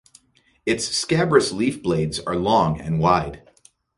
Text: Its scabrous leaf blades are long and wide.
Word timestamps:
Its 0.65 0.87
scabrous 0.87 1.51
leaf 1.51 1.83
blades 1.83 2.19
are 2.21 2.35
long 2.35 2.81
and 2.81 2.97
wide. 2.99 3.43